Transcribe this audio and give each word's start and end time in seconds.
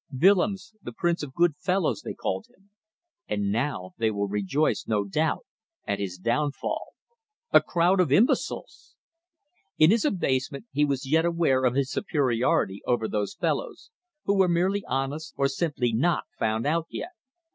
Willems, 0.19 0.73
the 0.81 0.91
prince 0.91 1.21
of 1.21 1.35
good 1.35 1.55
fellows, 1.57 2.01
they 2.01 2.15
called 2.15 2.47
him. 2.49 2.71
And 3.27 3.51
now 3.51 3.91
they 3.99 4.09
will 4.09 4.27
rejoice, 4.27 4.87
no 4.87 5.03
doubt, 5.03 5.45
at 5.85 5.99
his 5.99 6.17
downfall. 6.17 6.93
A 7.51 7.61
crowd 7.61 7.99
of 7.99 8.11
imbeciles. 8.11 8.95
In 9.77 9.91
his 9.91 10.03
abasement 10.03 10.65
he 10.71 10.85
was 10.85 11.05
yet 11.05 11.23
aware 11.23 11.63
of 11.65 11.75
his 11.75 11.91
superiority 11.91 12.81
over 12.87 13.07
those 13.07 13.35
fellows, 13.35 13.91
who 14.25 14.35
were 14.35 14.49
merely 14.49 14.83
honest 14.87 15.35
or 15.37 15.47
simply 15.47 15.93
not 15.93 16.23
found 16.39 16.65
out 16.65 16.87
yet. 16.89 17.11